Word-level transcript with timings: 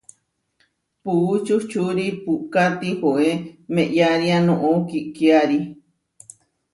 Puú 1.03 1.31
čuhčúri 1.45 2.05
puʼka 2.23 2.63
tihoé 2.79 3.29
meʼyaria 3.73 4.37
noʼó 4.47 4.71
kiʼkiári. 4.89 5.57